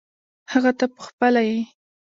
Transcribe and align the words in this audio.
هغه 0.51 0.71
ته 0.79 0.85
پخپله 0.95 1.41
یې. 1.49 1.59